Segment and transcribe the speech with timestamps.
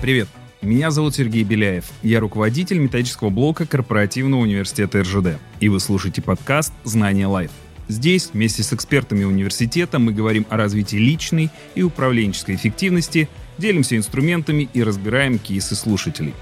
[0.00, 0.28] Привет!
[0.62, 1.84] Меня зовут Сергей Беляев.
[2.02, 5.38] Я руководитель методического блока Корпоративного университета РЖД.
[5.60, 7.50] И вы слушаете подкаст «Знания Live».
[7.86, 14.70] Здесь вместе с экспертами университета мы говорим о развитии личной и управленческой эффективности, делимся инструментами
[14.72, 16.32] и разбираем кейсы слушателей.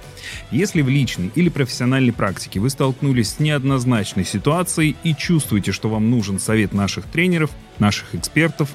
[0.52, 6.10] Если в личной или профессиональной практике вы столкнулись с неоднозначной ситуацией и чувствуете, что вам
[6.10, 8.68] нужен совет наших тренеров, наших экспертов,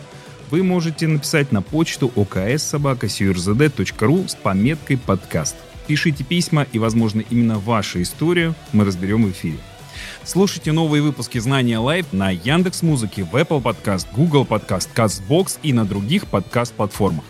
[0.51, 5.55] вы можете написать на почту oks.sobaka.surзд.ру с пометкой «Подкаст».
[5.87, 9.57] Пишите письма, и, возможно, именно вашу историю мы разберем в эфире.
[10.23, 15.73] Слушайте новые выпуски «Знания Лайв» на Яндекс Музыке, в Apple Podcast, Google Podcast, CastBox и
[15.73, 17.25] на других подкаст-платформах.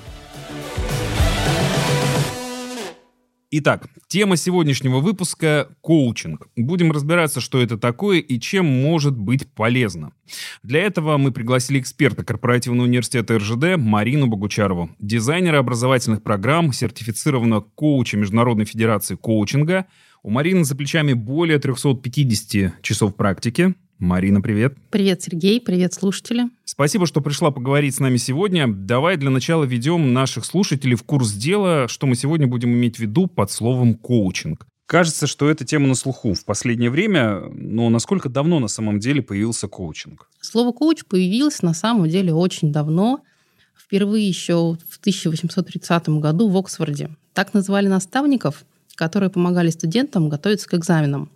[3.55, 6.47] Итак, тема сегодняшнего выпуска– коучинг.
[6.55, 10.11] Будем разбираться, что это такое и чем может быть полезно.
[10.63, 18.17] Для этого мы пригласили эксперта корпоративного университета РЖД Марину Богучарову, дизайнера образовательных программ, сертифицированного коуча
[18.17, 19.85] Международной Федерации коучинга.
[20.23, 23.75] У Марины за плечами более 350 часов практики.
[23.99, 24.75] Марина, привет.
[24.89, 25.61] Привет, Сергей.
[25.61, 26.49] Привет, слушатели.
[26.65, 28.67] Спасибо, что пришла поговорить с нами сегодня.
[28.67, 32.99] Давай для начала ведем наших слушателей в курс дела, что мы сегодня будем иметь в
[32.99, 34.65] виду под словом коучинг.
[34.85, 39.21] Кажется, что эта тема на слуху в последнее время, но насколько давно на самом деле
[39.21, 40.29] появился коучинг?
[40.41, 43.23] Слово коуч появилось на самом деле очень давно.
[43.75, 47.09] Впервые еще в 1830 году в Оксфорде.
[47.33, 51.29] Так назвали наставников, которые помогали студентам готовиться к экзаменам.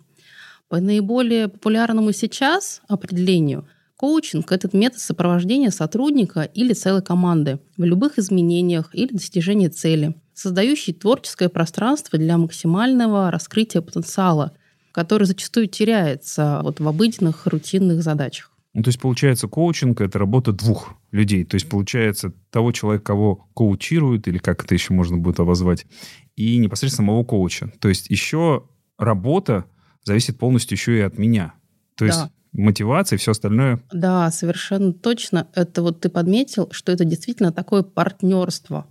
[0.68, 3.66] По наиболее популярному сейчас определению
[3.96, 10.92] коучинг– это метод сопровождения сотрудника или целой команды в любых изменениях или достижении цели, создающий
[10.92, 14.52] творческое пространство для максимального раскрытия потенциала,
[14.92, 18.52] который зачастую теряется вот в обыденных рутинных задачах.
[18.74, 21.44] Ну, то есть, получается, коучинг— это работа двух людей.
[21.44, 25.86] То есть, получается, того человека, кого коучируют, или как это еще можно будет обозвать,
[26.36, 27.72] и непосредственно самого коуча.
[27.80, 28.64] То есть, еще
[28.98, 29.64] работа
[30.04, 31.54] зависит полностью еще и от меня.
[31.96, 32.30] То есть да.
[32.52, 33.80] мотивация и все остальное.
[33.92, 35.48] Да, совершенно точно.
[35.54, 38.86] Это вот ты подметил, что это действительно такое партнерство.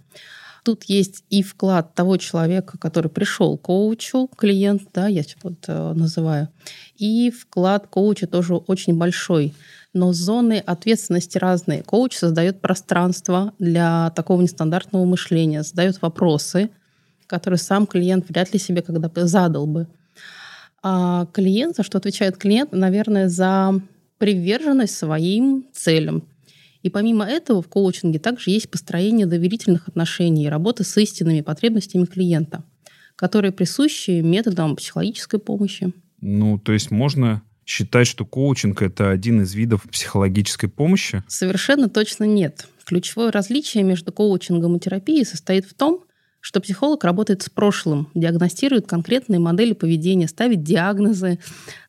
[0.63, 5.93] Тут есть и вклад того человека, который пришел к коучу, клиент, да, я вот э,
[5.93, 6.49] называю,
[6.97, 9.53] и вклад коуча тоже очень большой.
[9.93, 11.83] Но зоны ответственности разные.
[11.83, 16.69] Коуч создает пространство для такого нестандартного мышления, задает вопросы,
[17.27, 19.87] которые сам клиент вряд ли себе когда бы задал бы.
[20.83, 23.81] А клиент, за что отвечает клиент, наверное, за
[24.17, 26.27] приверженность своим целям.
[26.81, 32.05] И помимо этого в коучинге также есть построение доверительных отношений и работа с истинными потребностями
[32.05, 32.63] клиента,
[33.15, 35.93] которые присущи методам психологической помощи.
[36.21, 41.23] Ну, то есть можно считать, что коучинг— это один из видов психологической помощи?
[41.27, 42.67] Совершенно точно нет.
[42.85, 46.05] Ключевое различие между коучингом и терапией состоит в том,
[46.39, 51.39] что психолог работает с прошлым, диагностирует конкретные модели поведения, ставит диагнозы,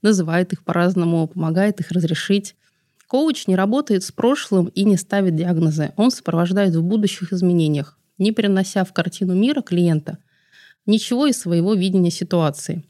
[0.02, 2.56] называет их по-разному, помогает их разрешить.
[3.06, 5.92] Коуч не работает с прошлым и не ставит диагнозы.
[5.96, 10.18] Он сопровождает в будущих изменениях, не перенося в картину мира клиента
[10.88, 12.84] ничего из своего видения ситуации.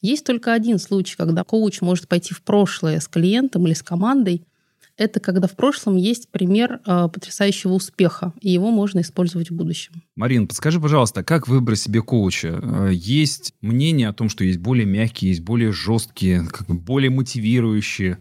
[0.00, 4.46] Есть только один случай, когда коуч может пойти в прошлое с клиентом или с командой
[5.00, 10.02] это когда в прошлом есть пример э, потрясающего успеха, и его можно использовать в будущем.
[10.14, 12.60] Марин, подскажи, пожалуйста, как выбрать себе коуча?
[12.62, 17.10] Э, есть мнение о том, что есть более мягкие, есть более жесткие, как бы более
[17.10, 18.18] мотивирующие.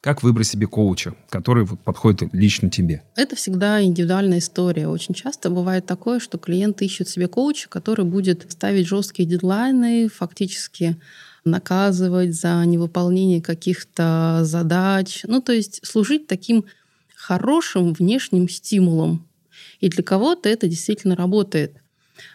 [0.00, 3.02] Как выбрать себе коуча, который вот подходит лично тебе?
[3.16, 4.86] Это всегда индивидуальная история.
[4.86, 10.96] Очень часто бывает такое, что клиент ищет себе коуча, который будет ставить жесткие дедлайны, фактически
[11.44, 15.22] наказывать за невыполнение каких-то задач.
[15.26, 16.64] Ну, то есть служить таким
[17.14, 19.26] хорошим внешним стимулом.
[19.80, 21.76] И для кого-то это действительно работает.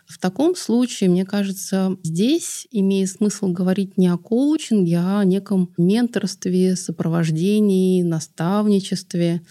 [0.06, 5.74] В таком случае, мне кажется, здесь имеет смысл говорить не о коучинге, а о неком
[5.78, 9.42] менторстве, сопровождении, наставничестве.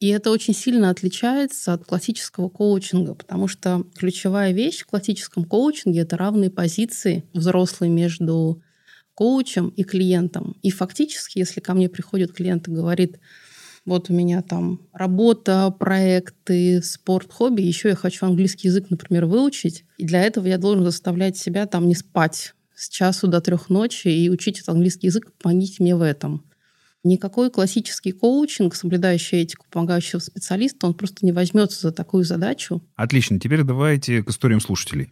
[0.00, 6.00] И это очень сильно отличается от классического коучинга, потому что ключевая вещь в классическом коучинге—
[6.02, 8.60] это равные позиции взрослые между
[9.14, 10.56] коучем и клиентом.
[10.62, 13.18] И фактически, если ко мне приходит клиент и говорит,
[13.84, 19.84] вот у меня там работа, проекты, спорт, хобби, еще я хочу английский язык, например, выучить,
[19.98, 24.08] и для этого я должен заставлять себя там не спать с часу до трех ночи
[24.08, 26.44] и учить этот английский язык, помогите мне в этом.
[27.04, 32.82] Никакой классический коучинг, соблюдающий этику помогающего специалиста, он просто не возьмется за такую задачу.
[32.96, 33.38] Отлично.
[33.38, 35.10] Теперь давайте к историям слушателей.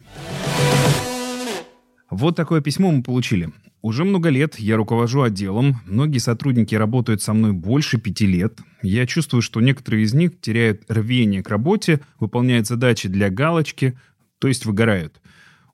[2.13, 3.49] Вот такое письмо мы получили.
[3.81, 8.59] Уже много лет я руковожу отделом, многие сотрудники работают со мной больше пяти лет.
[8.83, 13.97] Я чувствую, что некоторые из них теряют рвение к работе, выполняют задачи для галочки,
[14.37, 15.19] то есть выгорают.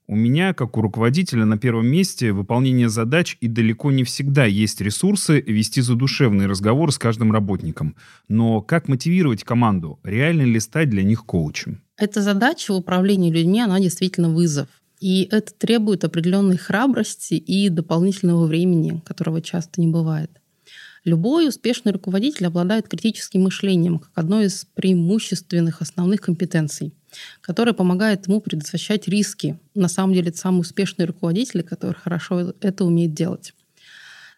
[0.06, 4.80] У меня, как у руководителя, на первом месте выполнение задач и далеко не всегда есть
[4.80, 7.94] ресурсы вести задушевный разговор с каждым работником.
[8.28, 10.00] Но как мотивировать команду?
[10.02, 11.82] Реально ли стать для них коучем?
[11.96, 14.66] Эта задача в управлении людьми, она действительно вызов.
[15.00, 20.30] И это требует определенной храбрости и дополнительного времени, которого часто не бывает.
[21.04, 26.92] Любой успешный руководитель обладает критическим мышлением как одной из преимущественных основных компетенций
[27.40, 29.58] которая помогает ему предотвращать риски.
[29.74, 33.54] На самом деле, это самый успешный руководитель, который хорошо это умеет делать.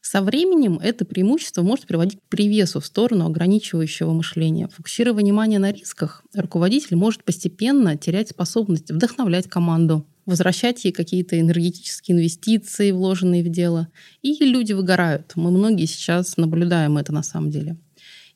[0.01, 4.69] Со временем это преимущество может приводить к привесу в сторону ограничивающего мышления.
[4.69, 12.17] Фокусируя внимание на рисках, руководитель может постепенно терять способность вдохновлять команду, возвращать ей какие-то энергетические
[12.17, 13.89] инвестиции, вложенные в дело.
[14.23, 15.33] И люди выгорают.
[15.35, 17.77] Мы многие сейчас наблюдаем это на самом деле.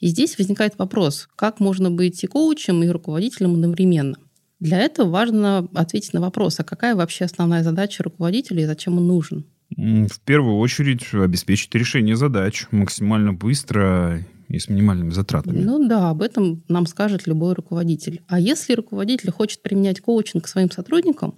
[0.00, 4.16] И здесь возникает вопрос, как можно быть и коучем, и руководителем одновременно.
[4.60, 9.06] Для этого важно ответить на вопрос, а какая вообще основная задача руководителя и зачем он
[9.06, 9.44] нужен?
[9.70, 15.60] В первую очередь обеспечить решение задач максимально быстро и с минимальными затратами.
[15.60, 18.22] Ну да, об этом нам скажет любой руководитель.
[18.28, 21.36] А если руководитель хочет применять коучинг к своим сотрудникам,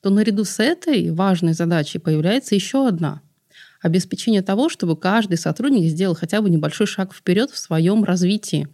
[0.00, 3.22] то наряду с этой важной задачей появляется еще одна–
[3.80, 8.68] обеспечение того, чтобы каждый сотрудник сделал хотя бы небольшой шаг вперед в своем развитии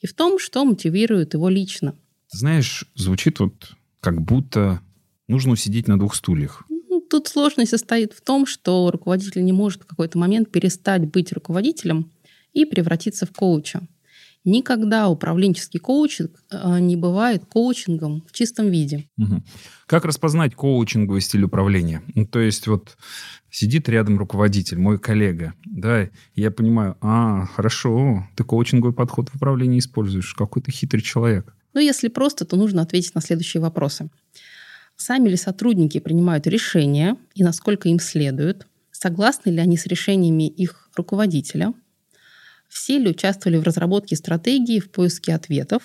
[0.00, 1.94] и в том, что мотивирует его лично–
[2.30, 4.80] знаешь, звучит вот как будто
[5.28, 6.64] нужно усидеть на двух стульях.
[6.68, 11.32] Ну, тут сложность состоит в том, что руководитель не может в какой-то момент перестать быть
[11.32, 12.10] руководителем
[12.52, 13.80] и превратиться в коуча.
[14.44, 19.08] Никогда управленческий коучинг э, не бывает коучингом в чистом виде.
[19.18, 19.42] Угу.
[19.86, 22.02] Как распознать коучинговый стиль управления?
[22.14, 22.96] Ну, то есть вот
[23.50, 29.78] сидит рядом руководитель, мой коллега, да, я понимаю, а, хорошо, ты коучинговый подход в управлении
[29.78, 31.54] используешь, какой ты хитрый человек.
[31.74, 34.08] Ну, если просто, то нужно ответить на следующие вопросы.
[34.96, 38.66] Сами ли сотрудники принимают решения и насколько им следует?
[38.90, 41.72] Согласны ли они с решениями их руководителя?
[42.68, 45.82] Все ли участвовали в разработке стратегии, в поиске ответов?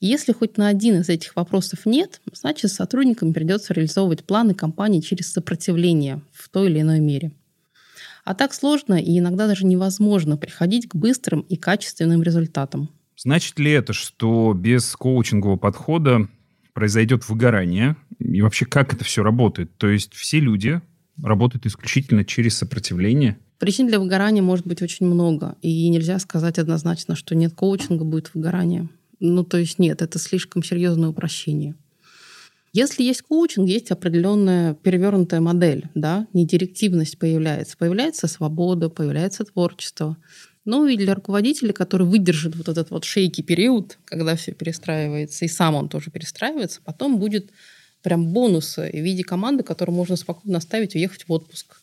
[0.00, 5.32] Если хоть на один из этих вопросов нет, значит, сотрудникам придется реализовывать планы компании через
[5.32, 7.32] сопротивление в той или иной мере.
[8.24, 12.90] А так сложно и иногда даже невозможно приходить к быстрым и качественным результатам.
[13.16, 16.28] Значит ли это, что без коучингового подхода
[16.72, 17.96] произойдет выгорание?
[18.18, 19.76] И вообще, как это все работает?
[19.76, 20.80] То есть все люди
[21.22, 23.38] работают исключительно через сопротивление?
[23.60, 25.54] Причин для выгорания может быть очень много.
[25.60, 28.88] И нельзя сказать однозначно, что нет коучинга, будет выгорание.
[29.20, 31.74] Ну, то есть нет, это слишком серьезное упрощение.
[32.72, 40.16] Если есть коучинг, есть определенная перевернутая модель, да, не директивность появляется, появляется свобода, появляется творчество.
[40.64, 45.48] Ну и для руководителя, который выдержит вот этот вот шейкий период, когда все перестраивается, и
[45.48, 47.50] сам он тоже перестраивается, потом будет
[48.00, 51.79] прям бонусы в виде команды, которую можно спокойно оставить, уехать в отпуск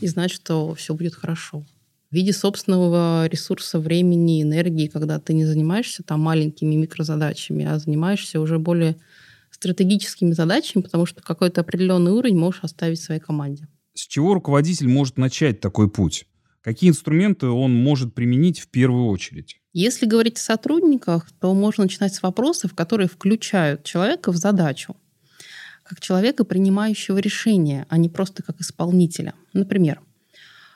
[0.00, 1.64] и знать, что все будет хорошо.
[2.10, 8.40] В виде собственного ресурса времени, энергии, когда ты не занимаешься там маленькими микрозадачами, а занимаешься
[8.40, 8.96] уже более
[9.50, 13.68] стратегическими задачами, потому что какой-то определенный уровень можешь оставить своей команде.
[13.94, 16.26] С чего руководитель может начать такой путь?
[16.62, 19.60] Какие инструменты он может применить в первую очередь?
[19.72, 24.96] Если говорить о сотрудниках, то можно начинать с вопросов, которые включают человека в задачу,
[25.88, 29.34] как человека, принимающего решения, а не просто как исполнителя.
[29.54, 30.00] Например,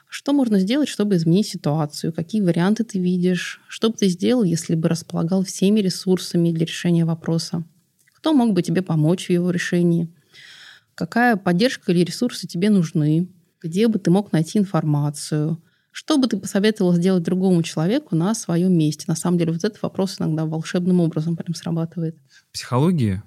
[0.09, 2.12] что можно сделать, чтобы изменить ситуацию?
[2.12, 3.61] Какие варианты ты видишь?
[3.69, 7.64] Что бы ты сделал, если бы располагал всеми ресурсами для решения вопроса?
[8.14, 10.09] Кто мог бы тебе помочь в его решении?
[10.95, 13.28] Какая поддержка или ресурсы тебе нужны?
[13.62, 15.62] Где бы ты мог найти информацию?
[15.90, 19.04] Что бы ты посоветовала сделать другому человеку на своем месте?
[19.09, 22.16] На самом деле вот этот вопрос иногда волшебным образом прям срабатывает.
[22.52, 23.23] Психология,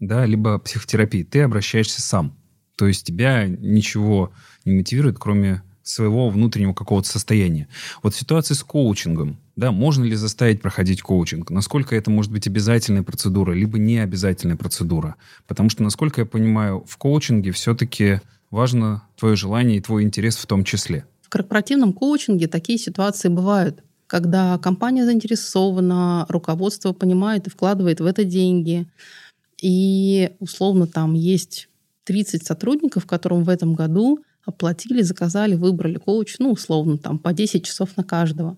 [0.00, 2.36] да, либо психотерапия, ты обращаешься сам.
[2.76, 4.32] То есть тебя ничего
[4.64, 7.68] не мотивирует, кроме своего внутреннего какого-то состояния.
[8.02, 11.50] Вот в ситуации с коучингом, да, можно ли заставить проходить коучинг?
[11.50, 15.16] Насколько это может быть обязательная процедура, либо не обязательная процедура?
[15.46, 20.46] Потому что, насколько я понимаю, в коучинге все-таки важно твое желание и твой интерес в
[20.46, 21.04] том числе.
[21.22, 28.24] В корпоративном коучинге такие ситуации бывают, когда компания заинтересована, руководство понимает и вкладывает в это
[28.24, 28.88] деньги.
[29.60, 31.68] И условно там есть
[32.04, 37.64] 30 сотрудников, которым в этом году оплатили, заказали, выбрали коуч, ну, условно, там по 10
[37.64, 38.56] часов на каждого.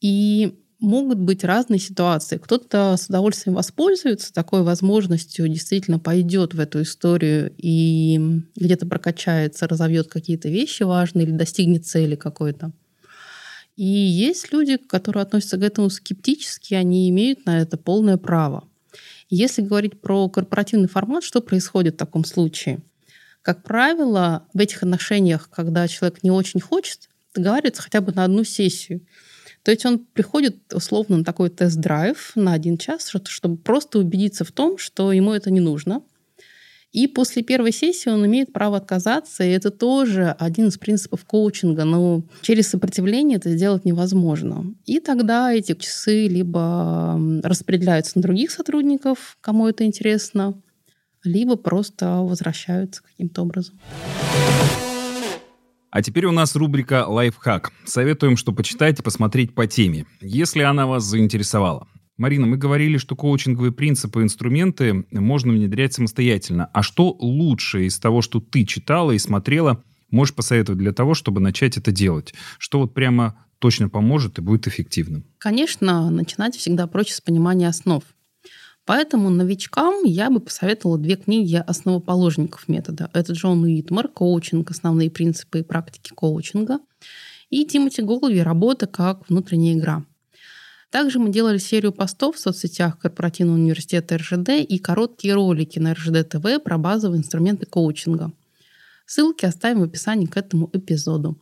[0.00, 2.36] И могут быть разные ситуации.
[2.36, 10.08] Кто-то с удовольствием воспользуется такой возможностью, действительно пойдет в эту историю и где-то прокачается, разовьет
[10.08, 12.72] какие-то вещи важные или достигнет цели какой-то.
[13.76, 18.68] И есть люди, которые относятся к этому скептически, они имеют на это полное право.
[19.34, 22.82] Если говорить про корпоративный формат, что происходит в таком случае?
[23.40, 28.44] Как правило, в этих отношениях, когда человек не очень хочет, договаривается хотя бы на одну
[28.44, 29.00] сессию.
[29.62, 34.52] То есть он приходит условно на такой тест-драйв на один час, чтобы просто убедиться в
[34.52, 36.02] том, что ему это не нужно.
[36.92, 41.84] И после первой сессии он имеет право отказаться, и это тоже один из принципов коучинга,
[41.84, 44.74] но через сопротивление это сделать невозможно.
[44.84, 50.60] И тогда эти часы либо распределяются на других сотрудников, кому это интересно,
[51.24, 53.80] либо просто возвращаются каким-то образом.
[55.90, 57.70] А теперь у нас рубрика «Лайфхак».
[57.84, 61.86] Советуем, что почитать и посмотреть по теме, если она вас заинтересовала.
[62.18, 66.68] Марина, мы говорили, что коучинговые принципы и инструменты можно внедрять самостоятельно.
[66.72, 71.40] А что лучше из того, что ты читала и смотрела, можешь посоветовать для того, чтобы
[71.40, 72.34] начать это делать?
[72.58, 75.24] Что вот прямо точно поможет и будет эффективным?
[75.38, 78.02] Конечно, начинать всегда проще с понимания основ.
[78.84, 83.10] Поэтому новичкам я бы посоветовала две книги основоположников метода.
[83.14, 84.70] Это Джон Уитмар «Коучинг.
[84.70, 86.80] Основные принципы и практики коучинга»
[87.48, 90.04] и Тимоти Голуби «Работа как внутренняя игра».
[90.92, 96.28] Также мы делали серию постов в соцсетях Корпоративного университета РЖД и короткие ролики на РЖД
[96.28, 98.30] ТВ про базовые инструменты коучинга.
[99.06, 101.38] Ссылки оставим в описании к этому эпизоду.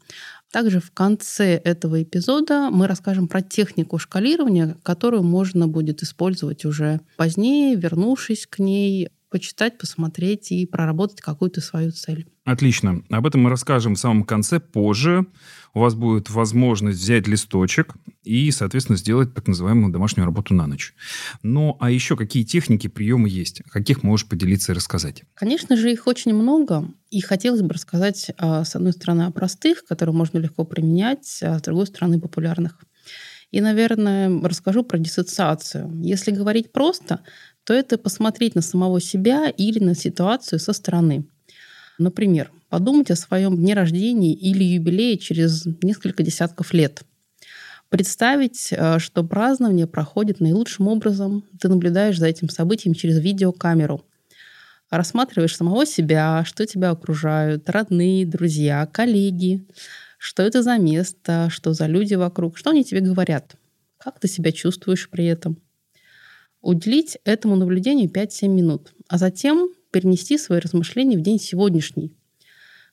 [0.53, 7.01] Также в конце этого эпизода мы расскажем про технику шкалирования, которую можно будет использовать уже
[7.17, 12.29] позднее, вернувшись к ней, почитать, посмотреть и проработать какую-то свою цель.
[12.51, 13.05] Отлично.
[13.11, 15.25] Об этом мы расскажем в самом конце позже.
[15.73, 20.93] У вас будет возможность взять листочек и, соответственно, сделать так называемую домашнюю работу на ночь.
[21.45, 23.63] Ну, а еще какие техники, приемы есть?
[23.71, 25.23] Каких можешь поделиться и рассказать?
[25.35, 26.89] Конечно же, их очень много.
[27.11, 31.57] И хотелось бы рассказать, а, с одной стороны, о простых, которые можно легко применять, а
[31.61, 32.81] с другой стороны, популярных.
[33.53, 35.89] И, наверное, расскажу про диссоциацию.
[36.03, 37.21] Если говорить просто,
[37.63, 41.27] то это посмотреть на самого себя или на ситуацию со стороны.
[42.01, 47.03] Например, подумать о своем дне рождения или юбилее через несколько десятков лет.
[47.91, 51.45] Представить, э, что празднование проходит наилучшим образом.
[51.61, 54.03] Ты наблюдаешь за этим событием через видеокамеру.
[54.89, 59.67] Рассматриваешь самого себя, что тебя окружают, родные, друзья, коллеги,
[60.17, 63.57] что это за место, что за люди вокруг, что они тебе говорят,
[63.99, 65.59] как ты себя чувствуешь при этом–
[66.63, 72.17] Уделить этому наблюдению 5-7 минут, а затем перенести свои размышления в день сегодняшний.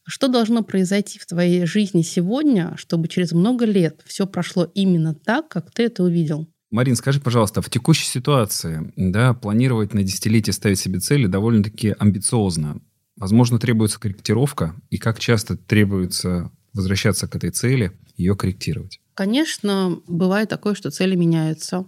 [0.03, 5.49] Что должно произойти в твоей жизни сегодня, чтобы через много лет все прошло именно так,
[5.49, 6.47] как ты это увидел?
[6.69, 12.81] Марин, скажи, пожалуйста, в текущей ситуации, да, планировать на десятилетие ставить себе цели довольно-таки амбициозно.
[13.15, 18.99] Возможно, требуется корректировка, и как часто требуется возвращаться к этой цели, ее корректировать?
[19.13, 21.85] Конечно, бывает такое, что цели меняются.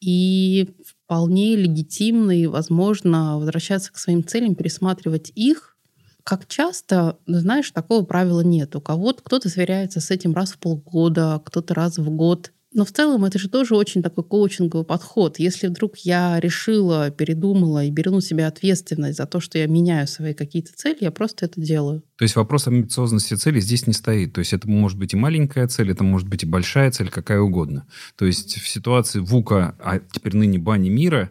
[0.00, 0.74] И
[1.06, 5.76] вполне легитимно и возможно возвращаться к своим целям, пересматривать их.
[6.24, 8.74] Как часто, знаешь, такого правила нет.
[8.74, 12.50] У кого-то кто-то сверяется с этим раз в полгода, кто-то раз в год.
[12.76, 15.38] Но в целом это же тоже очень такой коучинговый подход.
[15.38, 20.06] Если вдруг я решила, передумала и беру на себя ответственность за то, что я меняю
[20.06, 22.02] свои какие-то цели, я просто это делаю.
[22.18, 24.34] То есть вопрос амбициозности цели здесь не стоит.
[24.34, 27.40] То есть это может быть и маленькая цель, это может быть и большая цель, какая
[27.40, 27.86] угодно.
[28.14, 31.30] То есть в ситуации ВУКа, а теперь ныне бани мира,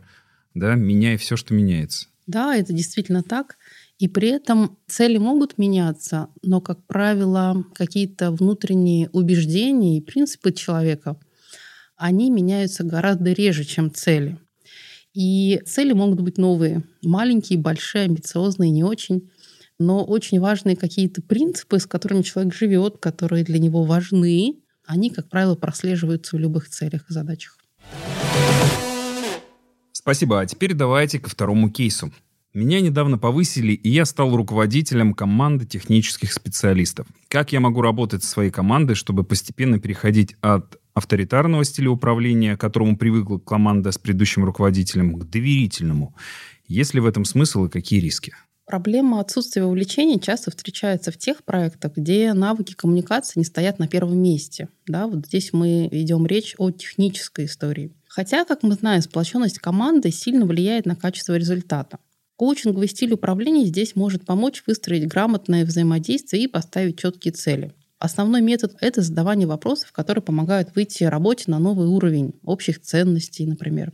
[0.56, 2.08] да, меняй все, что меняется.
[2.26, 3.58] Да, это действительно так.
[4.00, 11.18] И при этом цели могут меняться, но, как правило, какие-то внутренние убеждения и принципы человека
[11.98, 14.38] они меняются гораздо реже, чем цели.
[15.14, 19.30] И цели могут быть новые, маленькие, большие, амбициозные, не очень,
[19.80, 25.30] но очень важные какие-то принципы, с которыми человек живет, которые для него важны, они, как
[25.30, 27.58] правило, прослеживаются в любых целях и задачах.
[29.92, 30.42] Спасибо.
[30.42, 32.14] А теперь давайте ко второму кейсу.
[32.54, 37.08] Меня недавно повысили, и я стал руководителем команды технических специалистов.
[37.28, 42.62] Как я могу работать со своей командой, чтобы постепенно переходить от авторитарного стиля управления, к
[42.62, 46.16] которому привыкла команда с предыдущим руководителем, к доверительному.
[46.68, 48.34] Есть ли в этом смысл и какие риски?
[48.66, 54.18] Проблема отсутствия увлечения часто встречается в тех проектах, где навыки коммуникации не стоят на первом
[54.18, 54.70] месте.
[54.88, 57.94] Да, вот здесь мы ведем речь о технической истории.
[58.08, 62.00] Хотя, как мы знаем, сплоченность команды сильно влияет на качество результата.
[62.38, 67.72] Коучинговый стиль управления здесь может помочь выстроить грамотное взаимодействие и поставить четкие цели.
[68.06, 73.94] Основной метод— это задавание вопросов, которые помогают выйти работе на новый уровень общих ценностей, например.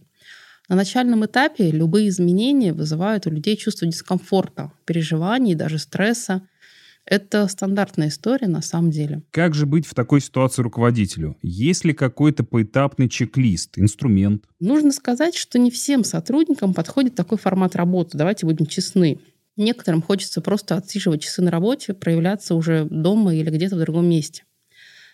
[0.67, 6.41] На начальном этапе любые изменения вызывают у людей чувство дискомфорта, переживаний, даже стресса.
[7.05, 9.23] Это стандартная история на самом деле.
[9.31, 11.37] Как же быть в такой ситуации руководителю?
[11.41, 14.43] Есть ли какой-то поэтапный чек-лист, инструмент?
[14.59, 18.17] Нужно сказать, что не всем сотрудникам подходит такой формат работы.
[18.17, 19.19] Давайте будем честны.
[19.58, 24.43] Некоторым хочется просто отсиживать часы на работе, проявляться уже дома или где-то в другом месте.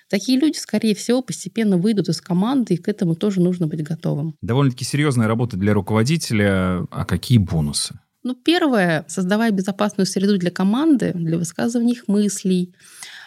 [0.09, 4.35] Такие люди, скорее всего, постепенно выйдут из команды, и к этому тоже нужно быть готовым.
[4.41, 6.87] Довольно-таки серьезная работа для руководителя.
[6.91, 7.99] А какие бонусы?
[8.23, 12.73] Ну, первое, создавая безопасную среду для команды, для высказывания их мыслей,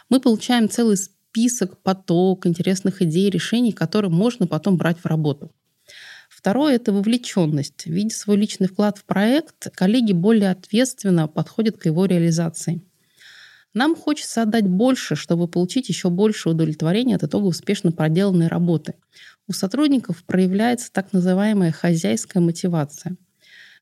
[0.09, 5.52] мы получаем целый список, поток интересных идей, решений, которые можно потом брать в работу.
[6.40, 7.85] Второе— это вовлеченность.
[7.85, 12.80] Видя свой личный вклад в проект, коллеги более ответственно подходят к его реализации.
[13.75, 18.94] Нам хочется отдать больше, чтобы получить еще больше удовлетворения от итога успешно проделанной работы.
[19.49, 23.16] У сотрудников проявляется так называемая хозяйская мотивация—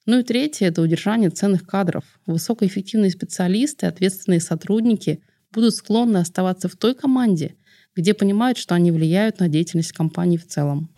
[0.09, 2.03] ну и третье— это удержание ценных кадров.
[2.25, 5.21] Высокоэффективные специалисты, ответственные сотрудники
[5.53, 7.57] будут склонны оставаться в той команде,
[7.95, 10.88] где понимают, что они влияют на деятельность компании в целом.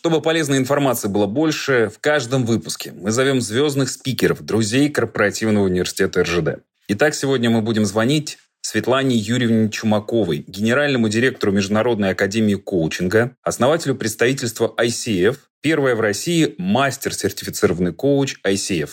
[0.00, 6.22] Чтобы полезной информации было больше, в каждом выпуске мы зовем звездных спикеров, друзей корпоративного университета
[6.22, 6.62] РЖД.
[6.88, 14.74] Итак, сегодня мы будем звонить Светлане Юрьевне Чумаковой, генеральному директору Международной академии коучинга, основателю представительства
[14.78, 18.88] ICF, первая в России мастер-сертифицированный коуч ICF.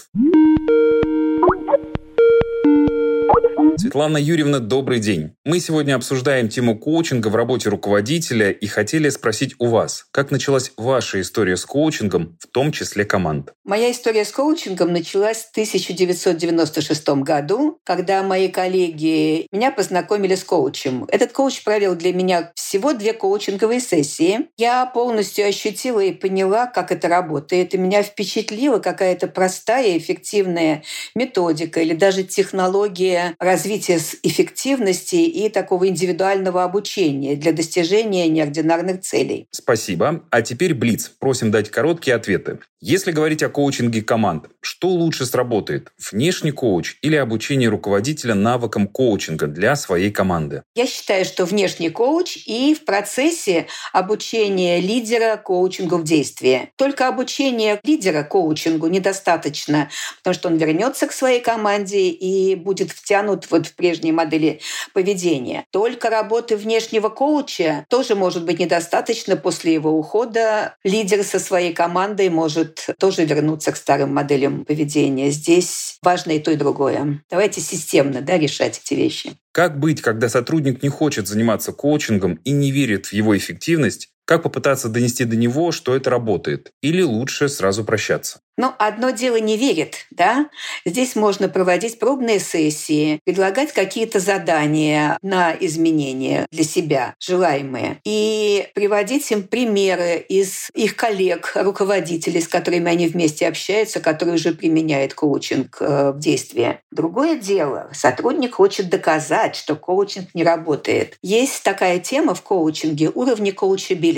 [3.87, 5.31] Светлана Юрьевна, добрый день.
[5.45, 10.73] Мы сегодня обсуждаем тему коучинга в работе руководителя и хотели спросить у вас, как началась
[10.75, 13.53] ваша история с коучингом, в том числе команд?
[13.63, 21.05] Моя история с коучингом началась в 1996 году, когда мои коллеги меня познакомили с коучем.
[21.09, 24.49] Этот коуч провел для меня всего две коучинговые сессии.
[24.57, 27.73] Я полностью ощутила и поняла, как это работает.
[27.73, 30.83] И меня впечатлила какая-то простая, эффективная
[31.15, 39.47] методика или даже технология развития эффективности и такого индивидуального обучения для достижения неординарных целей.
[39.51, 40.23] Спасибо.
[40.29, 41.11] А теперь Блиц.
[41.19, 42.59] Просим дать короткие ответы.
[42.79, 45.91] Если говорить о коучинге команд, что лучше сработает?
[46.11, 50.61] Внешний коуч или обучение руководителя навыкам коучинга для своей команды?
[50.75, 56.69] Я считаю, что внешний коуч и в процессе обучения лидера коучингу в действии.
[56.75, 63.49] Только обучение лидера коучингу недостаточно, потому что он вернется к своей команде и будет втянут
[63.49, 64.59] вот в прежние модели
[64.93, 65.65] поведения.
[65.71, 70.75] Только работы внешнего коуча тоже может быть недостаточно после его ухода.
[70.83, 75.29] Лидер со своей командой может тоже вернуться к старым моделям поведения.
[75.29, 77.23] Здесь важно и то, и другое.
[77.29, 79.33] Давайте системно да, решать эти вещи.
[79.51, 84.43] Как быть, когда сотрудник не хочет заниматься коучингом и не верит в его эффективность, как
[84.43, 86.71] попытаться донести до него, что это работает?
[86.81, 88.41] Или лучше сразу прощаться?
[88.57, 90.49] Но одно дело не верит, да?
[90.83, 99.31] Здесь можно проводить пробные сессии, предлагать какие-то задания на изменения для себя, желаемые, и приводить
[99.31, 105.77] им примеры из их коллег, руководителей, с которыми они вместе общаются, которые уже применяют коучинг
[105.79, 106.79] э, в действии.
[106.91, 111.17] Другое дело, сотрудник хочет доказать, что коучинг не работает.
[111.21, 114.16] Есть такая тема в коучинге– уровни коучабилити.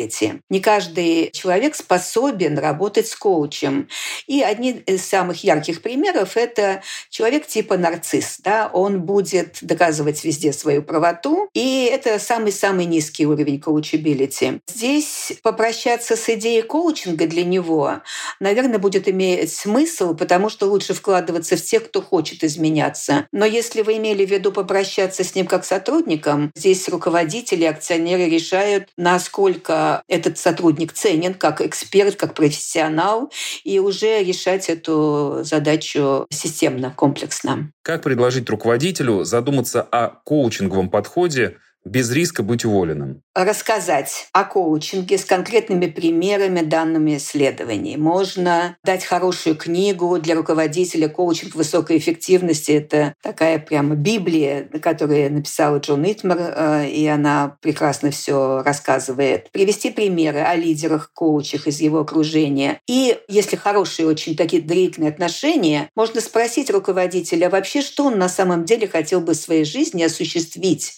[0.49, 3.87] Не каждый человек способен работать с коучем.
[4.27, 8.39] И одни из самых ярких примеров– это человек типа нарцисс.
[8.43, 8.69] Да?
[8.71, 14.61] Он будет доказывать везде свою правоту, и это самый-самый низкий уровень коучабилити.
[14.67, 18.01] Здесь попрощаться с идеей коучинга для него,
[18.39, 23.27] наверное, будет иметь смысл, потому что лучше вкладываться в тех, кто хочет изменяться.
[23.31, 28.89] Но если вы имели в виду попрощаться с ним как сотрудником, здесь руководители, акционеры решают,
[28.97, 33.31] насколько этот сотрудник ценен как эксперт, как профессионал,
[33.63, 37.71] и уже решать эту задачу системно, комплексно.
[37.81, 43.21] Как предложить руководителю задуматься о коучинговом подходе без риска быть уволенным?
[43.33, 47.97] Рассказать о коучинге с конкретными примерами, данными исследований.
[47.97, 52.71] Можно дать хорошую книгу для руководителя коучинг высокой эффективности.
[52.71, 59.49] Это такая прямо Библия, которую написала Джон Итмер, э, и она прекрасно все рассказывает.
[59.51, 62.81] Привести примеры о лидерах, коучах из его окружения.
[62.87, 68.65] И если хорошие очень такие длительные отношения, можно спросить руководителя вообще, что он на самом
[68.65, 70.93] деле хотел бы в своей жизни осуществить,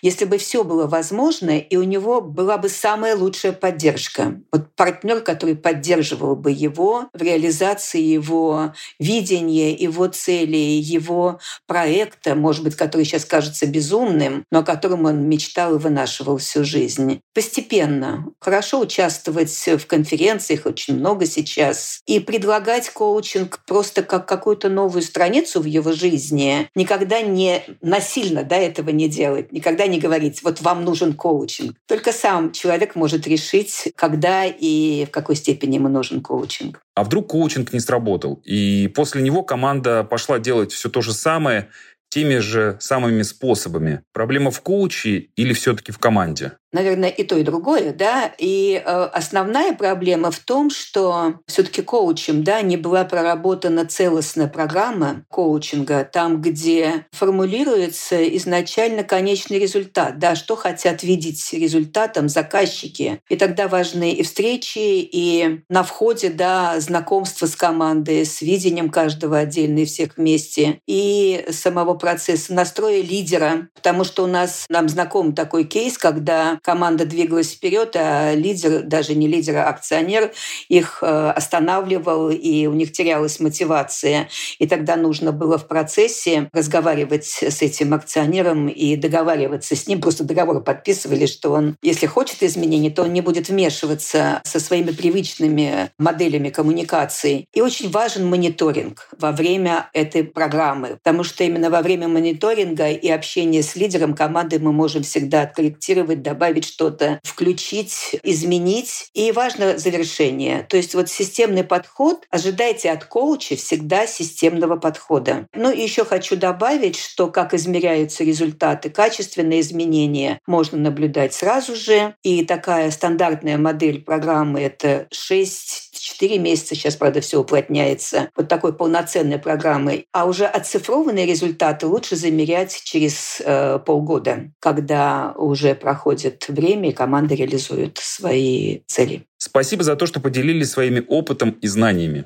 [0.00, 4.40] если бы все было возможно, и у него была бы самая лучшая поддержка.
[4.52, 12.64] Вот партнер, который поддерживал бы его в реализации его видения, его целей, его проекта, может
[12.64, 17.20] быть, который сейчас кажется безумным, но о котором он мечтал и вынашивал всю жизнь.
[17.34, 18.26] Постепенно.
[18.40, 25.60] Хорошо участвовать в конференциях, очень много сейчас, и предлагать коучинг просто как какую-то новую страницу
[25.60, 30.60] в его жизни, никогда не насильно до этого не делать, никогда не говорить говорить, вот
[30.60, 31.76] вам нужен коучинг.
[31.86, 36.80] Только сам человек может решить, когда и в какой степени ему нужен коучинг.
[36.94, 41.68] А вдруг коучинг не сработал, и после него команда пошла делать все то же самое,
[42.10, 44.02] теми же самыми способами.
[44.12, 46.52] Проблема в коуче или все-таки в команде?
[46.72, 48.32] Наверное, и то, и другое, да.
[48.38, 55.24] И э, основная проблема в том, что все-таки коучем, да, не была проработана целостная программа
[55.28, 63.20] коучинга, там, где формулируется изначально конечный результат, да, что хотят видеть результатом заказчики.
[63.28, 69.38] И тогда важны и встречи, и на входе, да, знакомство с командой, с видением каждого
[69.38, 75.34] отдельно и всех вместе, и самого процесса настроя лидера, потому что у нас, нам знаком
[75.34, 80.32] такой кейс, когда команда двигалась вперед, а лидер, даже не лидер, а акционер,
[80.68, 84.28] их э, останавливал, и у них терялась мотивация.
[84.58, 90.00] И тогда нужно было в процессе разговаривать с этим акционером и договариваться с ним.
[90.00, 94.92] Просто договор подписывали, что он, если хочет изменений, то он не будет вмешиваться со своими
[94.92, 97.46] привычными моделями коммуникации.
[97.52, 103.08] И очень важен мониторинг во время этой программы, потому что именно во время мониторинга и
[103.08, 109.10] общения с лидером команды мы можем всегда откорректировать, добавить добавить что-то, включить, изменить.
[109.14, 110.66] И важно завершение.
[110.68, 115.46] То есть вот системный подход, ожидайте от коуча всегда системного подхода.
[115.54, 122.14] Ну и еще хочу добавить, что как измеряются результаты, качественные изменения можно наблюдать сразу же.
[122.22, 128.72] И такая стандартная модель программы— это 6 4 месяца, сейчас, правда, все уплотняется, вот такой
[128.72, 130.06] полноценной программой.
[130.12, 137.34] А уже оцифрованные результаты лучше замерять через э, полгода, когда уже проходит время, и команда
[137.34, 139.26] реализует свои цели.
[139.38, 142.24] Спасибо за то, что поделились своими опытом и знаниями.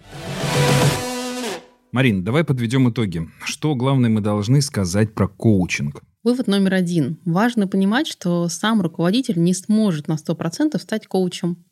[1.92, 3.28] Марин, давай подведем итоги.
[3.44, 6.02] Что главное мы должны сказать про коучинг?
[6.22, 7.18] Вывод номер один.
[7.24, 11.64] Важно понимать, что сам руководитель не сможет на 100% стать коучем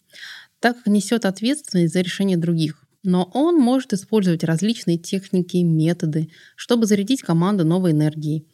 [0.65, 2.87] так как несет ответственность за решение других.
[3.03, 8.47] Но он может использовать различные техники, методы, чтобы зарядить команду новой энергией,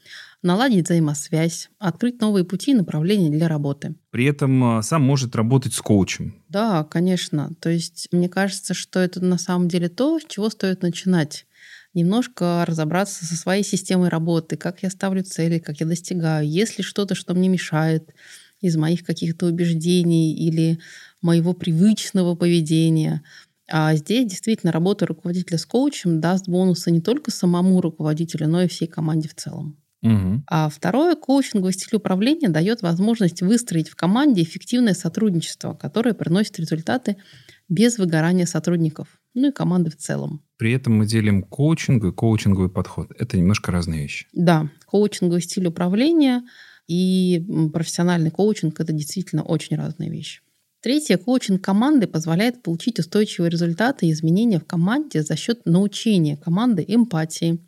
[0.43, 3.95] наладить взаимосвязь, открыть новые пути и направления для работы.
[4.11, 6.43] При этом а, сам может работать с коучем.
[6.49, 7.53] Да, конечно.
[7.61, 11.47] То есть мне кажется, что это на самом деле то, с чего стоит начинать
[11.93, 16.85] немножко разобраться со своей системой работы, как я ставлю цели, как я достигаю, есть ли
[16.85, 18.15] что-то, что мне мешает
[18.61, 20.79] из моих каких-то убеждений или
[21.23, 23.23] моего привычного поведения.
[23.69, 28.69] А здесь действительно работа руководителя с коучем даст бонусы не только самому руководителю, но и
[28.69, 29.80] всей команде в целом.
[30.03, 30.45] Угу.
[30.47, 37.17] А второе, коучинговый стиль управления дает возможность выстроить в команде эффективное сотрудничество, которое приносит результаты
[37.69, 40.43] без выгорания сотрудников, ну и команды в целом.
[40.57, 43.11] При этом мы делим коучинг и коучинговый подход.
[43.19, 44.27] Это немножко разные вещи.
[44.33, 46.43] Да, коучинговый стиль управления
[46.89, 50.41] и профессиональный коучинг– это действительно очень разные вещи.
[50.83, 56.85] Третье, коучинг команды позволяет получить устойчивые результаты и изменения в команде за счет научения команды
[56.89, 57.61] эмпатии,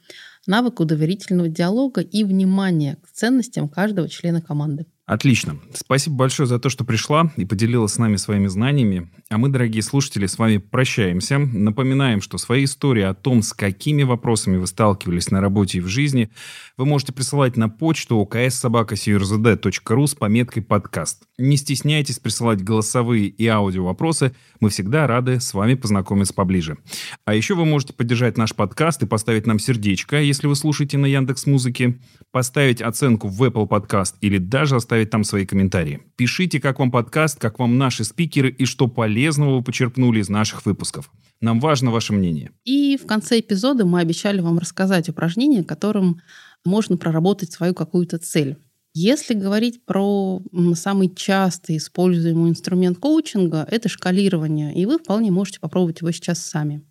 [0.46, 4.86] навыку доверительного диалога и внимания к ценностям каждого члена команды.
[5.04, 5.58] Отлично.
[5.74, 9.10] Спасибо большое за то, что пришла и поделилась с нами своими знаниями.
[9.30, 11.38] А мы, дорогие слушатели, с вами прощаемся.
[11.38, 15.88] Напоминаем, что свои истории о том, с какими вопросами вы сталкивались на работе и в
[15.88, 16.30] жизни,
[16.76, 21.24] вы можете присылать на почту okssobaka.crzd.ru с пометкой «Подкаст».
[21.36, 24.36] Не стесняйтесь присылать голосовые и аудио вопросы.
[24.60, 26.78] Мы всегда рады с вами познакомиться поближе.
[27.24, 31.06] А еще вы можете поддержать наш подкаст и поставить нам сердечко, если вы слушаете на
[31.06, 31.98] Яндекс Музыке,
[32.30, 36.02] поставить оценку в Apple Podcast или даже оставить оставить там свои комментарии.
[36.16, 40.66] Пишите, как вам подкаст, как вам наши спикеры и что полезного вы почерпнули из наших
[40.66, 41.10] выпусков.
[41.40, 42.50] Нам важно ваше мнение.
[42.64, 46.20] И в конце эпизода мы обещали вам рассказать упражнение, которым
[46.66, 48.58] можно проработать свою какую-то цель.
[48.92, 50.42] Если говорить про
[50.74, 56.82] самый часто используемый инструмент коучинга, это шкалирование, и вы вполне можете попробовать его сейчас сами.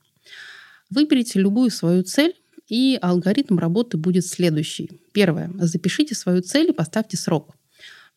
[0.90, 2.34] Выберите любую свою цель,
[2.68, 4.90] и алгоритм работы будет следующий.
[5.14, 5.52] Первое.
[5.60, 7.54] Запишите свою цель и поставьте срок.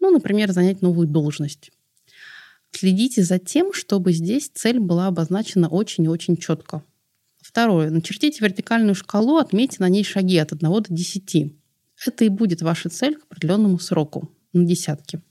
[0.04, 1.72] Ну, например, занять новую должность.
[2.72, 6.84] Следите за тем, чтобы здесь цель была обозначена очень и очень четко.
[7.40, 7.88] Второе.
[7.88, 11.54] Начертите вертикальную шкалу, отметьте на ней шаги от 1 до 10.
[12.04, 15.22] Это и будет ваша цель к определенному сроку, на десятки.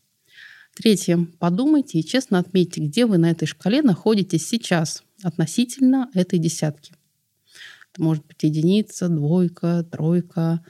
[0.73, 1.27] Третье.
[1.37, 6.93] Подумайте и честно отметьте, где вы на этой шкале находитесь сейчас относительно этой десятки.
[7.93, 10.65] Это может быть единица, двойка, тройка,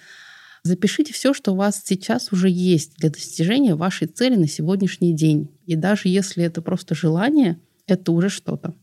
[0.64, 5.50] Запишите все, что у вас сейчас уже есть для достижения вашей цели на сегодняшний день.
[5.66, 8.74] И даже если это просто желание, это уже что-то.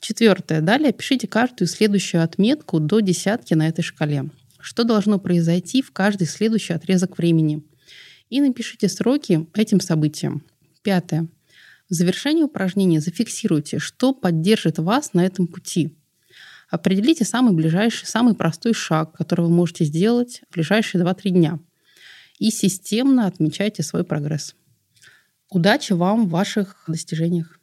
[0.00, 0.60] Четвертое.
[0.60, 4.30] Далее пишите каждую следующую отметку до десятки на этой шкале.
[4.58, 7.62] Что должно произойти в каждый следующий отрезок времени?
[8.34, 10.44] и напишите сроки этим событиям.
[10.82, 11.28] Пятое.
[11.88, 15.96] В завершении упражнения зафиксируйте, что поддержит вас на этом пути.
[16.74, 21.58] Определите самый ближайший, самый простой шаг, который вы можете сделать в ближайшие 2-3 дня.
[22.40, 24.56] И системно отмечайте свой прогресс.
[25.50, 27.60] Удачи вам в ваших достижениях.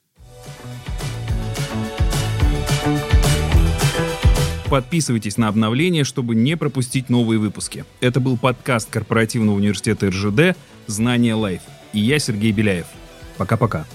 [4.70, 7.84] Подписывайтесь на обновления, чтобы не пропустить новые выпуски.
[8.00, 11.64] Это был подкаст Корпоративного университета РЖД «Знания Live».
[11.92, 12.88] И я Сергей Беляев.
[13.38, 13.86] Пока-пока.